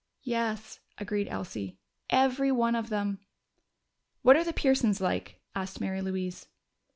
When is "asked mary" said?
5.53-6.01